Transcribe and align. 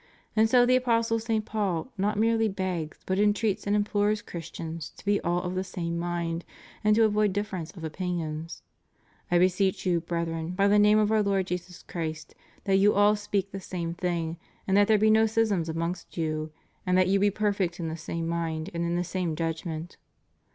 And 0.35 0.49
so 0.49 0.65
the 0.65 0.75
Apostle 0.77 1.19
St. 1.19 1.45
Paul 1.45 1.91
not 1.95 2.17
m.erely 2.17 2.47
begs 2.55 2.97
but 3.05 3.19
entreats 3.19 3.67
and 3.67 3.75
im.plores 3.75 4.25
Christians 4.25 4.91
to 4.97 5.05
be 5.05 5.21
all 5.21 5.43
of 5.43 5.53
the 5.53 5.63
same 5.63 5.99
mind, 5.99 6.43
and 6.83 6.95
to 6.95 7.03
avoid 7.03 7.33
difference 7.33 7.69
of 7.77 7.83
opinions: 7.83 8.63
/ 8.95 9.29
beseech 9.29 9.85
you, 9.85 9.99
brethren, 10.01 10.53
by 10.55 10.67
the 10.67 10.79
name 10.79 10.97
of 10.97 11.11
Our 11.11 11.21
Lord 11.21 11.45
Jesu^ 11.45 11.85
Christ, 11.85 12.33
that 12.63 12.77
you 12.77 12.95
all 12.95 13.15
speak 13.15 13.51
the 13.51 13.61
same 13.61 13.93
thing, 13.93 14.37
and 14.65 14.75
that 14.75 14.87
there 14.87 14.97
be 14.97 15.11
no 15.11 15.27
schisms 15.27 15.69
amongst 15.69 16.17
you, 16.17 16.51
and 16.83 16.97
thai 16.97 17.03
you 17.03 17.19
be 17.19 17.29
perfect 17.29 17.79
in 17.79 17.87
the 17.87 17.95
same 17.95 18.27
mind 18.27 18.71
and 18.73 18.83
in 18.83 18.95
the 18.95 19.03
same 19.03 19.35
judgment. 19.35 19.97